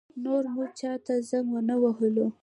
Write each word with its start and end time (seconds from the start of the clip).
نور 0.23 0.43
مو 0.53 0.63
چا 0.79 0.91
ته 1.05 1.13
زنګ 1.29 1.47
ونه 1.53 1.75
وهلو. 1.83 2.27